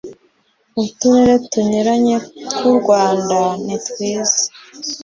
uturere 0.83 1.35
tunyuranye 1.51 2.15
tw 2.49 2.59
u 2.71 2.73
rwanda 2.79 3.39
nitwiza 3.65 4.43